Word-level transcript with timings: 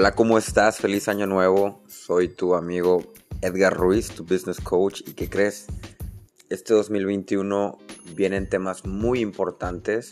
Hola, 0.00 0.14
¿cómo 0.14 0.38
estás? 0.38 0.78
Feliz 0.78 1.08
año 1.08 1.26
nuevo. 1.26 1.82
Soy 1.88 2.28
tu 2.28 2.54
amigo 2.54 3.02
Edgar 3.42 3.76
Ruiz, 3.76 4.10
tu 4.10 4.22
business 4.22 4.60
coach. 4.60 5.00
¿Y 5.04 5.14
qué 5.14 5.28
crees? 5.28 5.66
Este 6.50 6.72
2021 6.72 7.76
vienen 8.14 8.48
temas 8.48 8.86
muy 8.86 9.18
importantes. 9.18 10.10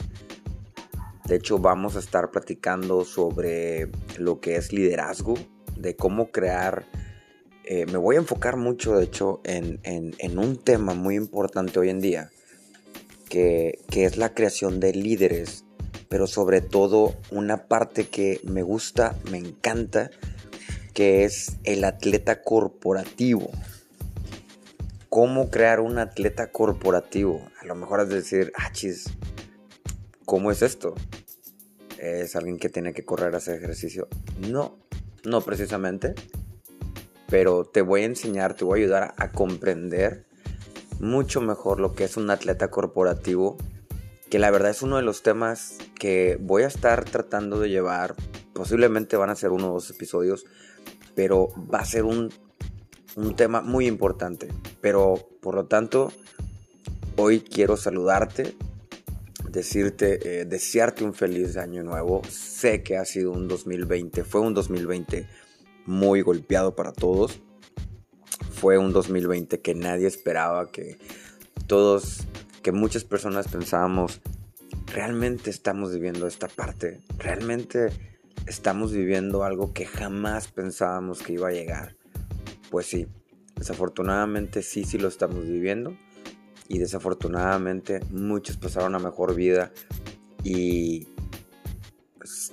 De 1.27 1.37
hecho, 1.37 1.61
vamos 1.61 1.95
a 1.95 2.01
estar 2.01 2.33
platicando 2.33 3.05
sobre 3.05 3.89
lo 4.19 4.41
que 4.41 4.57
es 4.57 4.73
liderazgo, 4.73 5.35
de 5.77 5.95
cómo 5.95 6.33
crear... 6.33 6.85
Eh, 7.63 7.87
me 7.87 7.99
voy 7.99 8.17
a 8.17 8.19
enfocar 8.19 8.57
mucho, 8.57 8.97
de 8.97 9.05
hecho, 9.05 9.41
en, 9.45 9.79
un 10.37 10.57
tema 10.57 10.95
muy 10.95 11.15
importante 11.15 11.79
hoy 11.79 11.91
en 11.91 12.01
día, 12.01 12.31
que, 13.29 13.79
que 13.89 14.05
es 14.05 14.17
la 14.17 14.35
creación 14.35 14.81
de 14.81 14.95
líderes 14.95 15.65
pero 16.09 16.27
sobre 16.27 16.61
todo 16.61 17.15
una 17.31 17.69
parte 17.69 18.09
que 18.09 18.41
me 18.45 18.63
gusta, 18.63 19.17
me 19.31 19.39
encanta, 19.39 20.11
que 20.95 21.25
es 21.25 21.57
el 21.65 21.85
atleta 21.85 22.43
corporativo. 22.43 23.51
¿Cómo 25.09 25.51
crear 25.51 25.81
un 25.81 25.99
atleta 25.99 26.53
corporativo? 26.53 27.49
A 27.61 27.65
lo 27.67 27.75
mejor 27.75 28.01
es 28.01 28.09
decir, 28.09 28.53
ah, 28.57 28.71
chis, 28.73 29.07
¿cómo 30.25 30.51
es 30.51 30.63
esto? 30.63 30.95
¿Es 31.99 32.37
alguien 32.37 32.59
que 32.59 32.69
tiene 32.69 32.93
que 32.93 33.05
correr 33.05 33.35
a 33.35 33.39
hacer 33.39 33.57
ejercicio? 33.57 34.09
No, 34.39 34.79
no 35.25 35.41
precisamente. 35.41 36.15
Pero 37.29 37.65
te 37.65 37.83
voy 37.83 38.03
a 38.03 38.07
enseñar, 38.07 38.55
te 38.55 38.65
voy 38.65 38.81
a 38.81 38.83
ayudar 38.85 39.15
a 39.17 39.33
comprender 39.33 40.27
mucho 41.01 41.41
mejor 41.41 41.81
lo 41.81 41.95
que 41.95 42.05
es 42.05 42.17
un 42.17 42.31
atleta 42.31 42.71
corporativo 42.71 43.57
que 44.31 44.39
la 44.39 44.51
verdad 44.51 44.71
es 44.71 44.83
uno 44.83 44.97
de 44.97 45.03
los 45.03 45.23
temas 45.23 45.79
que 45.99 46.39
voy 46.41 46.63
a 46.63 46.69
estar 46.69 47.05
tratando 47.05 47.59
de 47.59 47.69
llevar. 47.69 48.15
Posiblemente 48.53 49.17
van 49.17 49.31
a 49.31 49.37
ser 49.37 49.51
uno 49.51 49.71
o 49.71 49.75
dos 49.75 49.91
episodios, 49.91 50.45
pero 51.15 51.49
va 51.73 51.81
a 51.81 51.85
ser 51.85 52.05
un, 52.05 52.31
tema 53.37 53.63
muy 53.63 53.87
importante. 53.87 54.49
Pero 54.81 55.29
por 55.41 55.55
lo 55.55 55.67
tanto, 55.67 56.13
hoy 57.17 57.41
quiero 57.41 57.77
saludarte, 57.77 58.55
decirte, 59.51 60.41
eh, 60.41 60.45
desearte 60.45 61.05
un 61.05 61.15
feliz 61.15 61.57
año 61.57 61.83
nuevo. 61.83 62.23
Sé 62.29 62.83
que 62.83 62.97
ha 62.97 63.05
sido 63.05 63.33
un 63.33 63.49
2020, 63.49 64.25
fue 64.25 64.43
un 64.43 64.55
2020 64.55 65.27
muy 65.87 66.21
golpeado 66.21 66.77
para 66.77 66.93
todos. 66.93 67.41
Fue 68.51 68.79
un 68.79 68.93
2020 68.93 69.61
que 69.61 69.75
nadie 69.75 70.07
esperaba, 70.07 70.71
que 70.71 70.99
todos 71.67 72.27
que 72.63 72.73
muchas 72.73 73.05
personas 73.05 73.47
pensábamos, 73.47 74.21
realmente 74.87 75.51
estamos 75.51 75.93
viviendo 75.93 76.27
esta 76.27 76.49
parte, 76.49 77.01
realmente 77.19 77.91
estamos 78.47 78.93
viviendo 78.93 79.45
algo 79.45 79.73
que 79.73 79.87
jamás 79.87 80.49
pensábamos 80.49 81.23
que 81.23 81.35
iba 81.35 81.49
a 81.49 81.53
llegar. 81.53 81.97
Pues 82.71 82.87
sí, 82.87 83.07
desafortunadamente 83.57 84.63
sí, 84.63 84.85
sí 84.85 84.99
lo 84.99 85.09
estamos 85.09 85.47
viviendo 85.47 85.97
y 86.69 86.79
desafortunadamente 86.79 88.01
muchos 88.11 88.57
pasaron 88.57 88.95
a 88.95 88.99
mejor 88.99 89.35
vida 89.35 89.73
y 90.43 91.09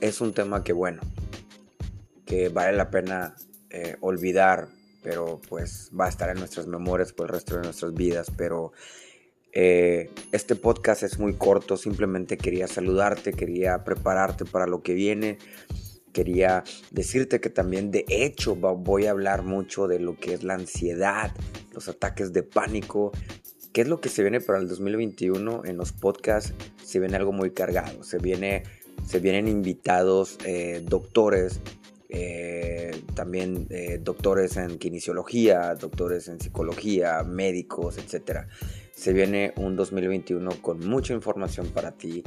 es 0.01 0.21
un 0.21 0.33
tema 0.33 0.63
que 0.63 0.73
bueno, 0.73 1.01
que 2.25 2.49
vale 2.49 2.75
la 2.75 2.89
pena 2.89 3.35
eh, 3.69 3.97
olvidar, 4.01 4.67
pero 5.01 5.41
pues 5.49 5.91
va 5.99 6.05
a 6.05 6.09
estar 6.09 6.29
en 6.29 6.39
nuestras 6.39 6.67
memorias 6.67 7.11
por 7.13 7.27
el 7.27 7.33
resto 7.33 7.55
de 7.55 7.63
nuestras 7.63 7.93
vidas, 7.93 8.31
pero 8.35 8.71
eh, 9.55 10.09
este 10.31 10.55
podcast 10.55 11.03
es 11.03 11.19
muy 11.19 11.35
corto, 11.35 11.77
simplemente 11.77 12.37
quería 12.37 12.67
saludarte, 12.67 13.33
quería 13.33 13.83
prepararte 13.83 14.45
para 14.45 14.65
lo 14.65 14.81
que 14.81 14.95
viene, 14.95 15.37
quería 16.11 16.63
decirte 16.89 17.39
que 17.39 17.51
también 17.51 17.91
de 17.91 18.03
hecho 18.09 18.55
voy 18.55 19.05
a 19.05 19.11
hablar 19.11 19.43
mucho 19.43 19.87
de 19.87 19.99
lo 19.99 20.17
que 20.17 20.33
es 20.33 20.43
la 20.43 20.55
ansiedad, 20.55 21.31
los 21.71 21.87
ataques 21.87 22.33
de 22.33 22.41
pánico, 22.41 23.11
qué 23.73 23.81
es 23.81 23.87
lo 23.87 24.01
que 24.01 24.09
se 24.09 24.23
viene 24.23 24.41
para 24.41 24.57
el 24.57 24.67
2021 24.67 25.65
en 25.65 25.77
los 25.77 25.91
podcasts, 25.91 26.53
se 26.83 26.99
viene 26.99 27.15
algo 27.15 27.31
muy 27.31 27.51
cargado, 27.51 28.03
se, 28.03 28.17
viene, 28.17 28.63
se 29.05 29.19
vienen 29.19 29.47
invitados 29.47 30.39
eh, 30.45 30.81
doctores, 30.83 31.61
eh, 32.09 33.03
también 33.13 33.67
doctores 34.01 34.57
en 34.57 34.79
kinesiología, 34.79 35.75
doctores 35.75 36.27
en 36.27 36.39
psicología, 36.39 37.21
médicos, 37.23 37.99
etc 37.99 38.47
se 38.95 39.11
viene 39.13 39.53
un 39.57 39.75
2021 39.75 40.61
con 40.61 40.79
mucha 40.87 41.13
información 41.13 41.67
para 41.67 41.91
ti, 41.91 42.23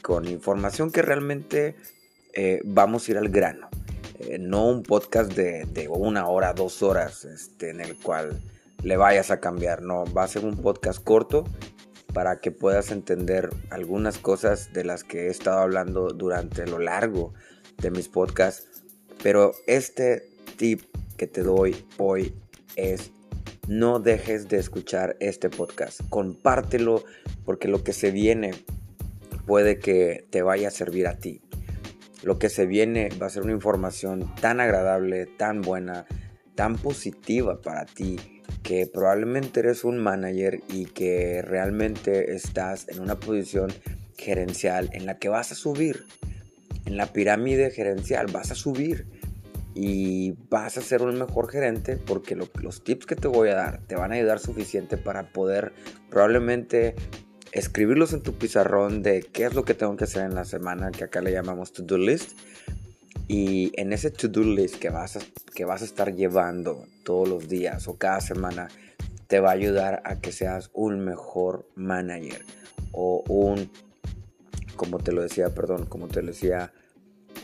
con 0.00 0.26
información 0.28 0.92
que 0.92 1.02
realmente 1.02 1.76
eh, 2.32 2.60
vamos 2.64 3.08
a 3.08 3.12
ir 3.12 3.18
al 3.18 3.28
grano. 3.28 3.68
Eh, 4.18 4.38
no 4.38 4.68
un 4.68 4.82
podcast 4.82 5.32
de, 5.32 5.88
una 5.88 6.28
hora, 6.28 6.52
dos 6.52 6.82
horas, 6.82 7.24
este, 7.24 7.70
en 7.70 7.80
el 7.80 7.96
cual 7.96 8.40
le 8.82 8.96
vayas 8.96 9.30
a 9.30 9.40
cambiar. 9.40 9.82
No, 9.82 10.04
va 10.12 10.22
a 10.24 10.28
ser 10.28 10.44
un 10.44 10.56
podcast 10.56 11.02
corto 11.02 11.44
para 12.12 12.38
que 12.38 12.52
puedas 12.52 12.92
entender 12.92 13.50
algunas 13.70 14.18
cosas 14.18 14.72
de 14.72 14.84
las 14.84 15.02
que 15.02 15.26
he 15.26 15.30
estado 15.30 15.58
hablando 15.58 16.10
durante 16.10 16.64
lo 16.66 16.78
largo 16.78 17.34
de 17.78 17.90
mis 17.90 18.08
podcasts. 18.08 18.84
Pero 19.22 19.52
este 19.66 20.28
tip 20.56 20.82
que 21.16 21.26
te 21.26 21.42
doy 21.42 21.84
hoy 21.98 22.34
es 22.76 23.10
no 23.68 23.98
dejes 23.98 24.48
de 24.48 24.58
escuchar 24.58 25.16
este 25.20 25.48
podcast. 25.50 26.00
Compártelo 26.10 27.04
porque 27.44 27.68
lo 27.68 27.82
que 27.82 27.92
se 27.92 28.10
viene 28.10 28.52
puede 29.46 29.78
que 29.78 30.26
te 30.30 30.42
vaya 30.42 30.68
a 30.68 30.70
servir 30.70 31.06
a 31.06 31.18
ti. 31.18 31.40
Lo 32.22 32.38
que 32.38 32.48
se 32.48 32.66
viene 32.66 33.10
va 33.20 33.26
a 33.26 33.30
ser 33.30 33.42
una 33.42 33.52
información 33.52 34.34
tan 34.40 34.60
agradable, 34.60 35.26
tan 35.26 35.60
buena, 35.60 36.06
tan 36.54 36.76
positiva 36.76 37.60
para 37.60 37.84
ti 37.84 38.16
que 38.62 38.86
probablemente 38.86 39.60
eres 39.60 39.84
un 39.84 39.98
manager 39.98 40.60
y 40.68 40.86
que 40.86 41.42
realmente 41.42 42.34
estás 42.34 42.88
en 42.88 43.00
una 43.00 43.20
posición 43.20 43.72
gerencial 44.16 44.88
en 44.92 45.04
la 45.06 45.18
que 45.18 45.28
vas 45.28 45.52
a 45.52 45.54
subir. 45.54 46.04
En 46.86 46.96
la 46.96 47.12
pirámide 47.12 47.70
gerencial 47.70 48.26
vas 48.32 48.50
a 48.50 48.54
subir 48.54 49.06
y 49.74 50.32
vas 50.50 50.78
a 50.78 50.82
ser 50.82 51.02
un 51.02 51.18
mejor 51.18 51.50
gerente 51.50 51.96
porque 51.96 52.36
los 52.36 52.84
tips 52.84 53.06
que 53.06 53.16
te 53.16 53.26
voy 53.26 53.48
a 53.48 53.56
dar 53.56 53.80
te 53.86 53.96
van 53.96 54.12
a 54.12 54.14
ayudar 54.14 54.38
suficiente 54.38 54.96
para 54.96 55.32
poder 55.32 55.72
probablemente 56.10 56.94
escribirlos 57.50 58.12
en 58.12 58.22
tu 58.22 58.34
pizarrón 58.34 59.02
de 59.02 59.22
qué 59.22 59.44
es 59.44 59.54
lo 59.54 59.64
que 59.64 59.74
tengo 59.74 59.96
que 59.96 60.04
hacer 60.04 60.24
en 60.24 60.34
la 60.34 60.44
semana, 60.44 60.90
que 60.90 61.04
acá 61.04 61.20
le 61.20 61.32
llamamos 61.32 61.72
to-do 61.72 61.98
list. 61.98 62.32
Y 63.28 63.72
en 63.80 63.92
ese 63.92 64.10
to-do 64.10 64.42
list 64.42 64.76
que 64.76 64.90
vas, 64.90 65.16
a, 65.16 65.20
que 65.54 65.64
vas 65.64 65.82
a 65.82 65.84
estar 65.84 66.14
llevando 66.14 66.84
todos 67.04 67.28
los 67.28 67.48
días 67.48 67.86
o 67.86 67.96
cada 67.96 68.20
semana, 68.20 68.68
te 69.28 69.40
va 69.40 69.50
a 69.50 69.54
ayudar 69.54 70.02
a 70.04 70.20
que 70.20 70.32
seas 70.32 70.70
un 70.74 71.04
mejor 71.04 71.68
manager 71.76 72.44
o 72.92 73.22
un, 73.28 73.70
como 74.76 74.98
te 74.98 75.12
lo 75.12 75.22
decía, 75.22 75.54
perdón, 75.54 75.86
como 75.86 76.08
te 76.08 76.22
lo 76.22 76.28
decía, 76.28 76.72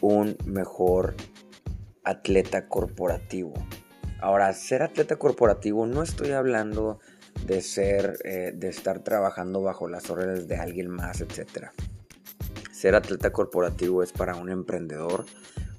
un 0.00 0.36
mejor 0.44 1.14
atleta 2.04 2.68
corporativo. 2.68 3.54
Ahora, 4.20 4.52
ser 4.52 4.82
atleta 4.82 5.16
corporativo 5.16 5.86
no 5.86 6.02
estoy 6.02 6.32
hablando 6.32 6.98
de 7.46 7.62
ser, 7.62 8.18
eh, 8.24 8.52
de 8.54 8.68
estar 8.68 9.00
trabajando 9.00 9.62
bajo 9.62 9.88
las 9.88 10.10
órdenes 10.10 10.46
de 10.46 10.56
alguien 10.56 10.88
más, 10.88 11.20
etc. 11.20 11.68
Ser 12.70 12.94
atleta 12.94 13.32
corporativo 13.32 14.02
es 14.02 14.12
para 14.12 14.36
un 14.36 14.50
emprendedor, 14.50 15.24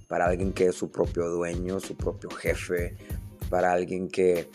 para 0.07 0.25
alguien 0.25 0.53
que 0.53 0.67
es 0.67 0.75
su 0.75 0.91
propio 0.91 1.27
dueño, 1.29 1.79
su 1.79 1.95
propio 1.95 2.29
jefe, 2.31 2.95
para 3.49 3.73
alguien 3.73 4.09
que, 4.09 4.49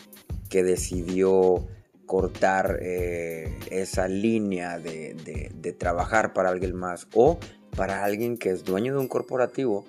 que 0.49 0.63
decidió 0.63 1.65
cortar 2.05 2.79
eh, 2.81 3.57
esa 3.69 4.07
línea 4.07 4.79
de, 4.79 5.51
de 5.53 5.73
trabajar 5.73 6.33
para 6.33 6.49
alguien 6.49 6.75
más 6.75 7.07
o 7.13 7.37
para 7.75 8.03
alguien 8.03 8.37
que 8.37 8.49
es 8.49 8.63
dueño 8.63 8.93
de 8.93 8.99
un 8.99 9.07
corporativo 9.07 9.85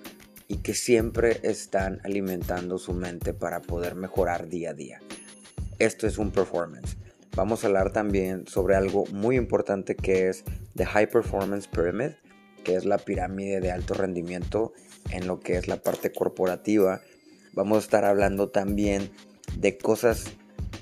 y 0.49 0.57
que 0.57 0.75
siempre 0.75 1.41
están 1.43 2.01
alimentando 2.05 2.79
su 2.79 2.95
mente 2.95 3.35
para 3.35 3.61
poder 3.61 3.95
mejorar 3.95 4.49
día 4.49 4.71
a 4.71 4.75
día. 4.75 5.01
Esto 5.79 6.07
es 6.07 6.19
un 6.19 6.33
performance. 6.33 6.97
Vamos 7.37 7.63
a 7.63 7.69
hablar 7.69 7.93
también 7.93 8.49
sobre 8.49 8.75
algo 8.75 9.05
muy 9.13 9.37
importante 9.37 9.95
que 9.95 10.29
es 10.29 10.45
The 10.75 10.87
High 10.87 11.11
Performance 11.11 11.69
Pyramid, 11.69 12.13
que 12.65 12.75
es 12.75 12.85
la 12.85 12.99
pirámide 12.99 13.61
de 13.61 13.71
alto 13.71 13.95
rendimiento 13.95 14.73
en 15.11 15.27
lo 15.27 15.39
que 15.39 15.57
es 15.57 15.69
la 15.69 15.77
parte 15.77 16.11
corporativa. 16.11 17.01
Vamos 17.53 17.77
a 17.77 17.81
estar 17.81 18.05
hablando 18.05 18.49
también 18.49 19.11
de 19.57 19.79
cosas 19.79 20.25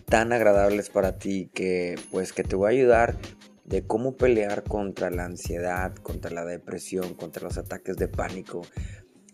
tan 0.06 0.32
agradables 0.32 0.88
para 0.88 1.18
ti 1.18 1.50
que 1.52 1.96
pues 2.10 2.32
que 2.32 2.44
te 2.44 2.56
voy 2.56 2.68
a 2.68 2.78
ayudar 2.78 3.18
de 3.64 3.84
cómo 3.84 4.16
pelear 4.16 4.62
contra 4.62 5.10
la 5.10 5.24
ansiedad, 5.24 5.94
contra 5.96 6.30
la 6.30 6.44
depresión, 6.44 7.14
contra 7.14 7.42
los 7.42 7.58
ataques 7.58 7.96
de 7.96 8.06
pánico, 8.06 8.62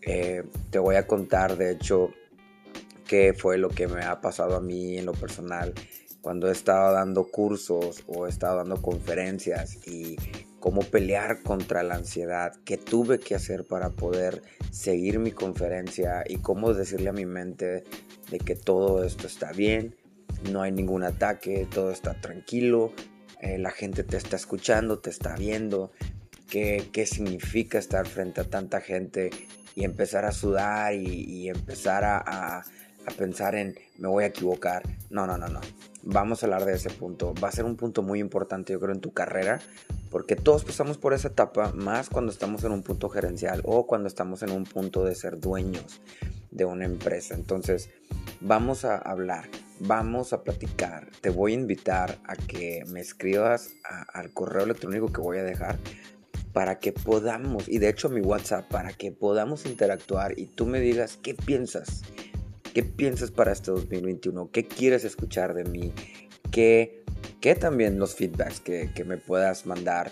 eh, 0.05 0.43
te 0.69 0.79
voy 0.79 0.95
a 0.95 1.07
contar, 1.07 1.57
de 1.57 1.71
hecho, 1.71 2.13
qué 3.07 3.33
fue 3.33 3.57
lo 3.57 3.69
que 3.69 3.87
me 3.87 4.03
ha 4.03 4.21
pasado 4.21 4.55
a 4.55 4.61
mí 4.61 4.97
en 4.97 5.05
lo 5.05 5.13
personal. 5.13 5.73
Cuando 6.21 6.47
he 6.47 6.51
estado 6.51 6.93
dando 6.93 7.25
cursos 7.25 8.03
o 8.07 8.25
he 8.25 8.29
estado 8.29 8.57
dando 8.57 8.81
conferencias 8.81 9.85
y 9.87 10.15
cómo 10.59 10.81
pelear 10.81 11.43
contra 11.43 11.83
la 11.83 11.95
ansiedad, 11.95 12.53
qué 12.63 12.77
tuve 12.77 13.19
que 13.19 13.35
hacer 13.35 13.65
para 13.65 13.89
poder 13.89 14.41
seguir 14.71 15.19
mi 15.19 15.31
conferencia 15.31 16.23
y 16.25 16.37
cómo 16.37 16.73
decirle 16.73 17.09
a 17.09 17.13
mi 17.13 17.25
mente 17.25 17.83
de 18.31 18.39
que 18.39 18.55
todo 18.55 19.03
esto 19.03 19.27
está 19.27 19.51
bien, 19.51 19.95
no 20.49 20.61
hay 20.61 20.71
ningún 20.71 21.03
ataque, 21.03 21.67
todo 21.69 21.91
está 21.91 22.19
tranquilo, 22.19 22.93
eh, 23.41 23.57
la 23.57 23.71
gente 23.71 24.03
te 24.03 24.15
está 24.15 24.37
escuchando, 24.37 24.99
te 24.99 25.09
está 25.09 25.35
viendo, 25.35 25.91
qué, 26.49 26.87
qué 26.93 27.05
significa 27.05 27.77
estar 27.77 28.07
frente 28.07 28.39
a 28.39 28.45
tanta 28.45 28.79
gente 28.79 29.31
y 29.75 29.83
empezar 29.83 30.25
a 30.25 30.31
sudar 30.31 30.93
y, 30.93 31.49
empezar 31.49 32.03
a, 32.03 32.17
a, 32.17 32.63
pensar 33.17 33.55
en 33.55 33.75
me 33.97 34.07
voy 34.07 34.23
a 34.23 34.27
equivocar. 34.27 34.83
No, 35.09 35.27
no, 35.27 35.37
no, 35.37 35.47
no. 35.47 35.61
Vamos 36.03 36.43
a 36.43 36.45
hablar 36.45 36.65
de 36.65 36.73
ese 36.73 36.89
punto. 36.89 37.33
Va 37.41 37.49
a 37.49 37.51
ser 37.51 37.65
un 37.65 37.75
punto 37.75 38.01
muy 38.01 38.19
importante, 38.19 38.73
yo 38.73 38.79
creo, 38.79 38.93
en 38.93 39.01
tu 39.01 39.13
carrera, 39.13 39.61
porque 40.09 40.35
todos 40.35 40.63
pasamos 40.65 40.97
por 40.97 41.13
esa 41.13 41.29
etapa, 41.29 41.71
más 41.73 42.09
cuando 42.09 42.31
estamos 42.31 42.63
en 42.63 42.71
un 42.71 42.83
punto 42.83 43.09
gerencial 43.09 43.61
o 43.65 43.87
cuando 43.87 44.07
estamos 44.07 44.43
en 44.43 44.51
un 44.51 44.63
punto 44.65 45.03
de 45.05 45.15
ser 45.15 45.39
dueños 45.39 46.01
de 46.51 46.65
una 46.65 46.85
empresa. 46.85 47.33
Entonces, 47.35 47.89
vamos 48.41 48.85
a 48.85 48.97
hablar, 48.97 49.49
vamos 49.79 50.33
a 50.33 50.43
platicar. 50.43 51.09
Te 51.21 51.29
voy 51.29 51.53
a 51.53 51.55
invitar 51.55 52.17
a 52.25 52.35
que 52.35 52.83
me 52.87 52.99
escribas 52.99 53.71
al 54.13 54.31
correo 54.31 54.63
electrónico 54.63 55.11
que 55.11 55.21
voy 55.21 55.37
a 55.37 55.43
dejar 55.43 55.77
para 56.53 56.79
que 56.79 56.93
podamos, 56.93 57.67
y 57.67 57.79
de 57.79 57.89
hecho 57.89 58.09
mi 58.09 58.21
WhatsApp, 58.21 58.69
para 58.69 58.93
que 58.93 59.11
podamos 59.11 59.65
interactuar 59.65 60.37
y 60.39 60.45
tú 60.45 60.65
me 60.65 60.79
digas 60.79 61.17
qué 61.21 61.33
piensas, 61.33 62.03
qué 62.73 62.83
piensas 62.83 63.31
para 63.31 63.51
este 63.51 63.71
2021, 63.71 64.51
qué 64.51 64.67
quieres 64.67 65.03
escuchar 65.03 65.55
de 65.55 65.65
mí, 65.65 65.91
qué, 66.51 67.03
qué 67.41 67.55
también 67.55 67.97
los 67.97 68.15
feedbacks 68.15 68.59
que, 68.59 68.91
que 68.93 69.03
me 69.03 69.17
puedas 69.17 69.65
mandar. 69.65 70.11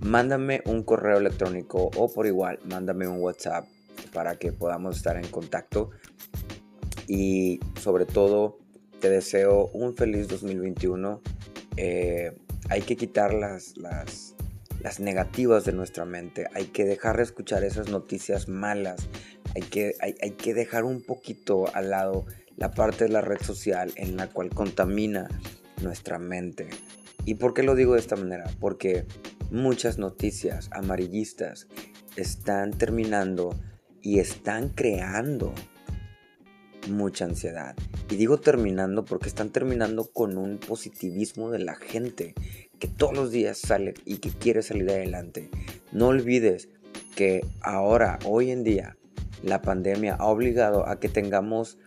Mándame 0.00 0.62
un 0.64 0.84
correo 0.84 1.18
electrónico 1.18 1.90
o 1.96 2.12
por 2.12 2.26
igual, 2.26 2.60
mándame 2.64 3.06
un 3.06 3.20
WhatsApp 3.20 3.66
para 4.12 4.36
que 4.36 4.52
podamos 4.52 4.96
estar 4.96 5.16
en 5.16 5.26
contacto. 5.28 5.90
Y 7.06 7.60
sobre 7.80 8.06
todo, 8.06 8.58
te 9.00 9.10
deseo 9.10 9.70
un 9.72 9.96
feliz 9.96 10.28
2021. 10.28 11.20
Eh, 11.76 12.32
hay 12.68 12.82
que 12.82 12.96
quitar 12.96 13.32
las, 13.34 13.76
las, 13.76 14.27
las 14.80 15.00
negativas 15.00 15.64
de 15.64 15.72
nuestra 15.72 16.04
mente. 16.04 16.46
Hay 16.54 16.66
que 16.66 16.84
dejar 16.84 17.16
de 17.16 17.24
escuchar 17.24 17.64
esas 17.64 17.88
noticias 17.88 18.48
malas. 18.48 19.08
Hay 19.54 19.62
que, 19.62 19.94
hay, 20.00 20.30
que 20.32 20.54
dejar 20.54 20.84
un 20.84 21.02
poquito 21.02 21.74
al 21.74 21.90
lado 21.90 22.26
la 22.56 22.70
parte 22.70 23.04
de 23.04 23.10
la 23.10 23.20
red 23.20 23.40
social 23.40 23.92
en 23.96 24.16
la 24.16 24.28
cual 24.28 24.50
contamina 24.50 25.28
nuestra 25.82 26.18
mente. 26.18 26.68
¿Y 27.24 27.34
por 27.34 27.54
qué 27.54 27.62
lo 27.62 27.74
digo 27.74 27.94
de 27.94 28.00
esta 28.00 28.16
manera? 28.16 28.50
Porque 28.60 29.06
muchas 29.50 29.98
noticias 29.98 30.68
amarillistas 30.72 31.68
están 32.16 32.72
terminando 32.72 33.58
y 34.02 34.18
están 34.18 34.70
creando 34.70 35.52
mucha 36.88 37.24
ansiedad. 37.26 37.76
Y 38.10 38.16
digo 38.16 38.38
terminando 38.38 39.04
porque 39.04 39.28
están 39.28 39.50
terminando 39.50 40.10
con 40.10 40.38
un 40.38 40.58
positivismo 40.58 41.50
de 41.50 41.58
la 41.58 41.74
gente 41.74 42.34
que 42.78 42.88
todos 42.88 43.14
los 43.14 43.30
días 43.30 43.58
sale 43.58 43.94
y 44.04 44.18
que 44.18 44.30
quiere 44.30 44.62
salir 44.62 44.90
adelante. 44.90 45.50
No 45.92 46.08
olvides 46.08 46.68
que 47.14 47.44
ahora, 47.60 48.18
hoy 48.24 48.50
en 48.50 48.64
día, 48.64 48.96
la 49.42 49.62
pandemia 49.62 50.14
ha 50.14 50.26
obligado 50.26 50.88
a 50.88 51.00
que 51.00 51.08
tengamos 51.08 51.78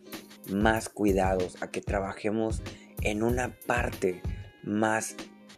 más 0.49 0.89
cuidados, 0.89 1.61
a 1.61 1.71
que 1.71 1.81
trabajemos 1.81 2.61
en 3.01 3.23
una 3.23 3.55
parte 3.65 4.21
más 4.63 5.15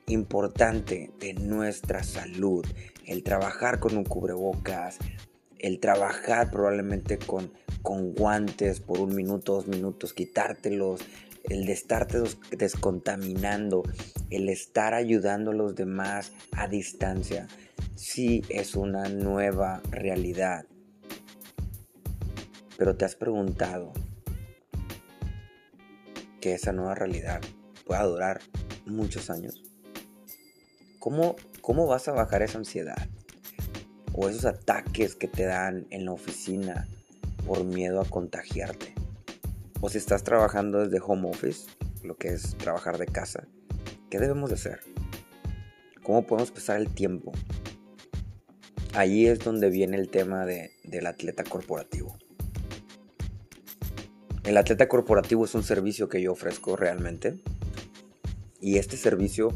importante 0.08 1.12
de 1.20 1.34
nuestra 1.34 2.04
salud. 2.04 2.66
El 3.06 3.24
trabajar 3.24 3.80
con 3.80 3.98
un 3.98 4.04
cubrebocas, 4.04 4.98
el 5.60 5.80
trabajar 5.80 6.52
probablemente 6.52 7.18
con, 7.18 7.52
con 7.82 8.14
guantes 8.14 8.80
por 8.80 9.00
un 9.00 9.16
minuto, 9.16 9.54
dos 9.54 9.68
minutos, 9.68 10.14
quitártelos, 10.14 11.02
el 11.44 11.66
de 11.66 11.74
estarte 11.74 12.22
descontaminando, 12.52 13.84
el 14.30 14.50
estar 14.50 14.94
ayudando 14.94 15.52
a 15.52 15.56
los 15.56 15.76
demás 15.76 16.32
a 16.52 16.68
distancia, 16.68 17.48
sí 17.96 18.44
es 18.50 18.76
una 18.76 19.10
nueva 19.10 19.82
realidad. 19.92 20.66
Pero 22.78 22.96
te 22.96 23.06
has 23.06 23.16
preguntado 23.16 23.94
que 26.40 26.54
esa 26.54 26.72
nueva 26.72 26.96
realidad 26.96 27.42
pueda 27.86 28.04
durar 28.04 28.42
muchos 28.86 29.30
años. 29.30 29.64
¿Cómo, 31.00 31.36
cómo 31.62 31.88
vas 31.88 32.08
a 32.08 32.14
bajar 32.14 32.42
esa 32.42 32.58
ansiedad? 32.58 33.10
O 34.14 34.30
esos 34.30 34.46
ataques 34.46 35.16
que 35.16 35.28
te 35.28 35.44
dan 35.44 35.88
en 35.90 36.06
la 36.06 36.14
oficina 36.14 36.88
por 37.46 37.64
miedo 37.64 38.00
a 38.00 38.06
contagiarte 38.06 38.93
o 39.86 39.90
si 39.90 39.98
estás 39.98 40.24
trabajando 40.24 40.80
desde 40.80 41.04
home 41.06 41.30
office, 41.30 41.68
lo 42.04 42.16
que 42.16 42.30
es 42.30 42.56
trabajar 42.58 42.98
de 42.98 43.06
casa, 43.06 43.50
¿qué 44.10 44.18
debemos 44.18 44.50
de 44.50 44.56
hacer? 44.56 44.80
¿Cómo 46.04 46.26
podemos 46.26 46.52
pasar 46.52 46.78
el 46.80 46.88
tiempo? 46.88 47.34
Ahí 48.94 49.28
es 49.28 49.40
donde 49.40 49.70
viene 49.70 49.98
el 49.98 50.08
tema 50.08 50.46
de, 50.46 50.72
del 50.86 51.06
atleta 51.06 51.44
corporativo. 51.44 52.18
El 54.46 54.56
atleta 54.56 54.88
corporativo 54.88 55.44
es 55.44 55.54
un 55.54 55.64
servicio 55.64 56.08
que 56.08 56.22
yo 56.22 56.32
ofrezco 56.32 56.78
realmente 56.78 57.42
y 58.62 58.78
este 58.78 58.96
servicio 58.96 59.50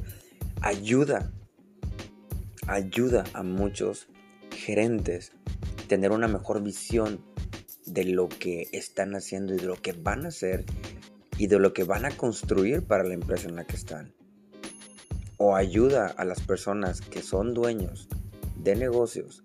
ayuda, 0.59 1.31
ayuda 2.67 3.23
a 3.31 3.43
muchos 3.43 4.09
gerentes 4.51 5.31
tener 5.87 6.11
una 6.11 6.27
mejor 6.27 6.61
visión 6.61 7.23
de 7.87 8.03
lo 8.05 8.29
que 8.29 8.67
están 8.71 9.15
haciendo 9.15 9.53
y 9.53 9.57
de 9.57 9.65
lo 9.65 9.75
que 9.75 9.93
van 9.93 10.25
a 10.25 10.29
hacer 10.29 10.65
y 11.37 11.47
de 11.47 11.59
lo 11.59 11.73
que 11.73 11.83
van 11.83 12.05
a 12.05 12.11
construir 12.11 12.83
para 12.83 13.03
la 13.03 13.13
empresa 13.13 13.47
en 13.47 13.55
la 13.55 13.65
que 13.65 13.75
están. 13.75 14.13
O 15.37 15.55
ayuda 15.55 16.07
a 16.07 16.25
las 16.25 16.41
personas 16.41 17.01
que 17.01 17.21
son 17.21 17.53
dueños 17.53 18.07
de 18.55 18.75
negocios 18.75 19.43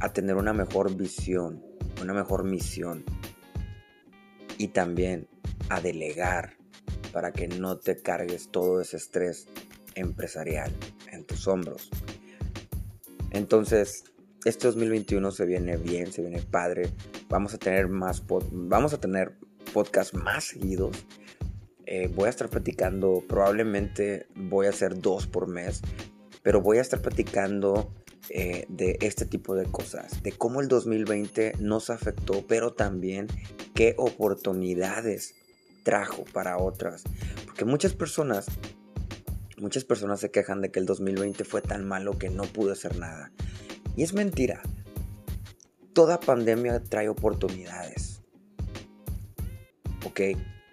a 0.00 0.12
tener 0.12 0.36
una 0.36 0.52
mejor 0.52 0.96
visión, 0.96 1.62
una 2.00 2.14
mejor 2.14 2.44
misión 2.44 3.04
y 4.58 4.68
también 4.68 5.28
a 5.68 5.80
delegar 5.80 6.56
para 7.12 7.32
que 7.32 7.46
no 7.46 7.78
te 7.78 7.96
cargues 8.00 8.48
todo 8.50 8.80
ese 8.80 8.96
estrés 8.96 9.46
empresarial 9.94 10.72
en 11.10 11.24
tus 11.24 11.46
hombros. 11.46 11.90
Entonces, 13.30 14.04
este 14.44 14.66
2021 14.66 15.30
se 15.30 15.46
viene 15.46 15.76
bien, 15.76 16.12
se 16.12 16.22
viene 16.22 16.42
padre. 16.42 16.90
Vamos 17.32 17.54
a 17.54 17.58
tener 17.58 17.88
más 17.88 18.22
vamos 18.50 18.92
a 18.92 19.00
tener 19.00 19.32
podcasts 19.72 20.12
más 20.12 20.44
seguidos. 20.44 21.06
Eh, 21.86 22.08
voy 22.14 22.26
a 22.26 22.28
estar 22.28 22.50
platicando, 22.50 23.24
probablemente 23.26 24.26
voy 24.34 24.66
a 24.66 24.68
hacer 24.68 25.00
dos 25.00 25.26
por 25.26 25.48
mes, 25.48 25.80
pero 26.42 26.60
voy 26.60 26.76
a 26.76 26.82
estar 26.82 27.00
platicando 27.00 27.90
eh, 28.28 28.66
de 28.68 28.98
este 29.00 29.24
tipo 29.24 29.54
de 29.54 29.64
cosas, 29.64 30.22
de 30.22 30.32
cómo 30.32 30.60
el 30.60 30.68
2020 30.68 31.54
nos 31.58 31.88
afectó, 31.88 32.44
pero 32.46 32.74
también 32.74 33.28
qué 33.74 33.94
oportunidades 33.96 35.34
trajo 35.84 36.26
para 36.34 36.58
otras. 36.58 37.02
Porque 37.46 37.64
muchas 37.64 37.94
personas, 37.94 38.44
muchas 39.56 39.84
personas 39.84 40.20
se 40.20 40.30
quejan 40.30 40.60
de 40.60 40.70
que 40.70 40.80
el 40.80 40.84
2020 40.84 41.44
fue 41.44 41.62
tan 41.62 41.88
malo 41.88 42.18
que 42.18 42.28
no 42.28 42.42
pude 42.42 42.72
hacer 42.72 42.98
nada. 42.98 43.32
Y 43.96 44.02
es 44.02 44.12
mentira. 44.12 44.60
Toda 45.92 46.20
pandemia 46.20 46.82
trae 46.82 47.10
oportunidades. 47.10 48.22
Ok, 50.06 50.20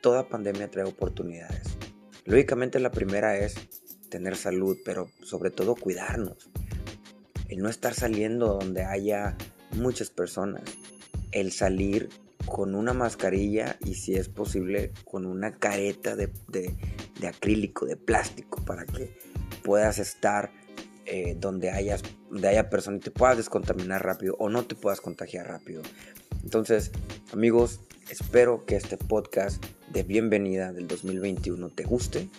toda 0.01 0.29
pandemia 0.29 0.71
trae 0.71 0.85
oportunidades. 0.85 1.75
Lógicamente 2.23 2.79
la 2.79 2.89
primera 2.89 3.35
es 3.37 3.55
tener 4.09 4.37
salud, 4.37 4.77
pero 4.85 5.09
sobre 5.21 5.51
todo 5.51 5.75
cuidarnos. 5.75 6.49
El 7.49 7.59
no 7.59 7.67
estar 7.67 7.93
saliendo 7.93 8.53
donde 8.53 8.85
haya 8.85 9.35
muchas 9.71 10.09
personas. 10.09 10.63
El 11.33 11.51
salir 11.51 12.07
con 12.45 12.73
una 12.73 12.93
mascarilla 12.93 13.77
y 13.83 13.95
si 13.95 14.15
es 14.15 14.29
posible 14.29 14.93
con 15.03 15.25
una 15.25 15.57
careta 15.57 16.15
de, 16.15 16.31
de 16.47 17.27
acrílico, 17.27 17.85
de 17.85 17.97
plástico, 17.97 18.63
para 18.63 18.85
que 18.85 19.17
puedas 19.63 19.99
estar 19.99 20.49
eh, 21.11 21.35
donde, 21.35 21.71
hayas, 21.71 22.03
donde 22.29 22.47
haya 22.49 22.69
personas 22.69 22.99
y 22.99 23.03
te 23.05 23.11
puedas 23.11 23.35
descontaminar 23.35 24.05
rápido 24.05 24.35
o 24.37 24.47
no 24.47 24.65
te 24.65 24.75
puedas 24.75 25.01
contagiar 25.01 25.47
rápido. 25.47 25.81
Entonces, 26.43 26.91
amigos, 27.33 27.79
espero 28.11 28.63
que 28.67 28.75
este 28.75 28.95
podcast 28.95 29.63
de 29.91 30.03
bienvenida 30.03 30.71
del 30.71 30.87
2021 30.87 31.69
te 31.69 31.83
guste 31.83 32.29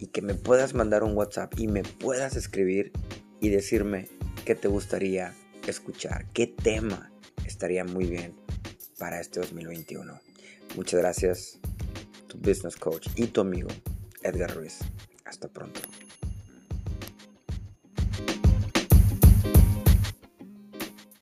y 0.00 0.08
que 0.08 0.22
me 0.22 0.34
puedas 0.34 0.74
mandar 0.74 1.04
un 1.04 1.16
WhatsApp 1.16 1.54
y 1.56 1.68
me 1.68 1.84
puedas 1.84 2.34
escribir 2.34 2.90
y 3.40 3.50
decirme 3.50 4.08
qué 4.44 4.56
te 4.56 4.66
gustaría 4.66 5.32
escuchar, 5.68 6.26
qué 6.32 6.48
tema 6.48 7.12
estaría 7.44 7.84
muy 7.84 8.06
bien 8.06 8.34
para 8.98 9.20
este 9.20 9.38
2021. 9.38 10.20
Muchas 10.74 10.98
gracias, 10.98 11.60
tu 12.26 12.38
business 12.38 12.74
coach 12.74 13.06
y 13.14 13.28
tu 13.28 13.40
amigo 13.40 13.68
Edgar 14.24 14.52
Ruiz. 14.52 14.80
Hasta 15.24 15.46
pronto. 15.46 15.80